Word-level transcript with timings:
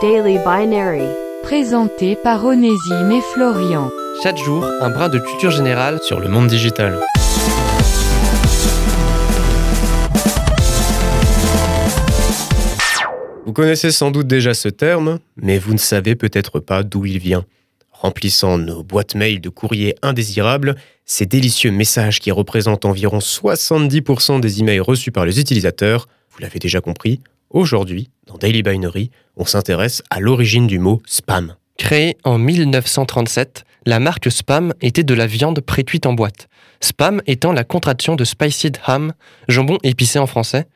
Daily 0.00 0.38
Binary. 0.38 1.02
Présenté 1.42 2.14
par 2.14 2.44
Onésime 2.44 3.10
et 3.10 3.20
Florian. 3.32 3.90
Chaque 4.22 4.36
jour, 4.36 4.64
un 4.80 4.90
brin 4.90 5.08
de 5.08 5.18
culture 5.18 5.50
générale 5.50 5.98
sur 6.02 6.20
le 6.20 6.28
monde 6.28 6.46
digital. 6.46 7.00
Vous 13.44 13.52
connaissez 13.52 13.90
sans 13.90 14.12
doute 14.12 14.28
déjà 14.28 14.54
ce 14.54 14.68
terme, 14.68 15.18
mais 15.36 15.58
vous 15.58 15.72
ne 15.72 15.78
savez 15.78 16.14
peut-être 16.14 16.60
pas 16.60 16.84
d'où 16.84 17.04
il 17.04 17.18
vient. 17.18 17.44
Remplissant 17.90 18.56
nos 18.56 18.84
boîtes 18.84 19.16
mail 19.16 19.40
de 19.40 19.48
courriers 19.48 19.96
indésirables, 20.02 20.76
ces 21.06 21.26
délicieux 21.26 21.72
messages 21.72 22.20
qui 22.20 22.30
représentent 22.30 22.84
environ 22.84 23.18
70% 23.18 24.38
des 24.38 24.60
emails 24.60 24.80
reçus 24.80 25.10
par 25.10 25.26
les 25.26 25.40
utilisateurs, 25.40 26.06
vous 26.30 26.38
l'avez 26.40 26.60
déjà 26.60 26.80
compris, 26.80 27.20
aujourd'hui, 27.50 28.10
dans 28.26 28.36
Daily 28.36 28.62
Binary, 28.62 29.10
on 29.36 29.44
s'intéresse 29.44 30.02
à 30.10 30.20
l'origine 30.20 30.66
du 30.66 30.78
mot 30.78 31.02
spam. 31.06 31.56
Créée 31.78 32.16
en 32.24 32.38
1937, 32.38 33.64
la 33.86 34.00
marque 34.00 34.30
Spam 34.30 34.74
était 34.82 35.04
de 35.04 35.14
la 35.14 35.26
viande 35.26 35.60
pré-cuite 35.60 36.06
en 36.06 36.12
boîte. 36.12 36.48
Spam 36.80 37.22
étant 37.26 37.52
la 37.52 37.64
contraction 37.64 38.16
de 38.16 38.24
Spiced 38.24 38.78
Ham, 38.84 39.12
jambon 39.48 39.78
épicé 39.82 40.18
en 40.18 40.26
français, 40.26 40.66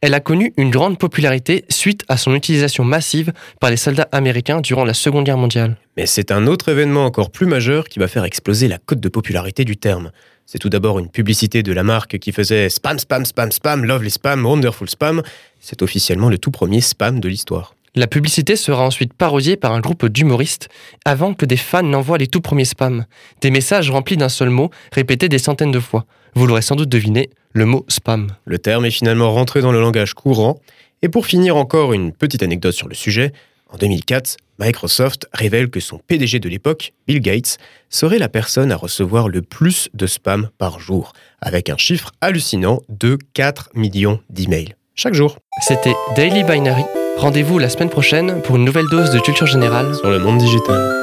elle 0.00 0.14
a 0.14 0.20
connu 0.20 0.52
une 0.56 0.70
grande 0.70 0.98
popularité 0.98 1.64
suite 1.68 2.04
à 2.08 2.16
son 2.16 2.34
utilisation 2.34 2.84
massive 2.84 3.32
par 3.60 3.70
les 3.70 3.76
soldats 3.76 4.08
américains 4.12 4.60
durant 4.60 4.84
la 4.84 4.94
Seconde 4.94 5.24
Guerre 5.24 5.36
mondiale. 5.36 5.76
Mais 5.96 6.06
c'est 6.06 6.32
un 6.32 6.46
autre 6.46 6.70
événement 6.70 7.04
encore 7.04 7.30
plus 7.30 7.46
majeur 7.46 7.84
qui 7.88 7.98
va 7.98 8.08
faire 8.08 8.24
exploser 8.24 8.66
la 8.66 8.78
cote 8.78 9.00
de 9.00 9.08
popularité 9.08 9.64
du 9.64 9.76
terme. 9.76 10.10
C'est 10.46 10.58
tout 10.58 10.70
d'abord 10.70 10.98
une 10.98 11.08
publicité 11.08 11.62
de 11.62 11.72
la 11.72 11.82
marque 11.82 12.18
qui 12.18 12.32
faisait 12.32 12.68
spam, 12.68 12.98
spam, 12.98 13.24
spam, 13.24 13.52
spam, 13.52 13.84
lovely 13.84 14.10
spam, 14.10 14.44
wonderful 14.44 14.88
spam. 14.88 15.22
C'est 15.60 15.82
officiellement 15.82 16.28
le 16.28 16.38
tout 16.38 16.50
premier 16.50 16.80
spam 16.80 17.20
de 17.20 17.28
l'histoire. 17.28 17.74
La 17.94 18.06
publicité 18.06 18.56
sera 18.56 18.86
ensuite 18.86 19.12
parodiée 19.12 19.56
par 19.56 19.72
un 19.72 19.80
groupe 19.80 20.06
d'humoristes 20.06 20.70
avant 21.04 21.34
que 21.34 21.44
des 21.44 21.58
fans 21.58 21.82
n'envoient 21.82 22.16
les 22.16 22.26
tout 22.26 22.40
premiers 22.40 22.64
spams. 22.64 23.04
Des 23.42 23.50
messages 23.50 23.90
remplis 23.90 24.16
d'un 24.16 24.30
seul 24.30 24.48
mot, 24.48 24.70
répétés 24.92 25.28
des 25.28 25.38
centaines 25.38 25.72
de 25.72 25.78
fois. 25.78 26.06
Vous 26.34 26.46
l'aurez 26.46 26.62
sans 26.62 26.74
doute 26.74 26.88
deviné, 26.88 27.28
le 27.52 27.66
mot 27.66 27.84
spam. 27.88 28.28
Le 28.46 28.58
terme 28.58 28.86
est 28.86 28.90
finalement 28.90 29.30
rentré 29.30 29.60
dans 29.60 29.72
le 29.72 29.80
langage 29.80 30.14
courant. 30.14 30.58
Et 31.02 31.10
pour 31.10 31.26
finir 31.26 31.56
encore 31.56 31.92
une 31.92 32.12
petite 32.12 32.42
anecdote 32.42 32.72
sur 32.72 32.88
le 32.88 32.94
sujet, 32.94 33.32
en 33.68 33.76
2004, 33.76 34.38
Microsoft 34.58 35.26
révèle 35.34 35.68
que 35.68 35.80
son 35.80 35.98
PDG 35.98 36.38
de 36.38 36.48
l'époque, 36.48 36.94
Bill 37.06 37.20
Gates, 37.20 37.58
serait 37.90 38.18
la 38.18 38.30
personne 38.30 38.72
à 38.72 38.76
recevoir 38.76 39.28
le 39.28 39.42
plus 39.42 39.90
de 39.92 40.06
spam 40.06 40.48
par 40.56 40.80
jour, 40.80 41.12
avec 41.42 41.68
un 41.68 41.76
chiffre 41.76 42.12
hallucinant 42.22 42.80
de 42.88 43.18
4 43.34 43.70
millions 43.74 44.20
d'emails 44.30 44.76
chaque 44.94 45.14
jour. 45.14 45.36
C'était 45.60 45.94
Daily 46.16 46.44
Binary 46.44 46.84
Rendez-vous 47.16 47.58
la 47.58 47.68
semaine 47.68 47.90
prochaine 47.90 48.42
pour 48.42 48.56
une 48.56 48.64
nouvelle 48.64 48.86
dose 48.90 49.10
de 49.10 49.20
culture 49.20 49.46
générale 49.46 49.94
sur 49.94 50.10
le 50.10 50.18
monde 50.18 50.38
digital. 50.38 51.01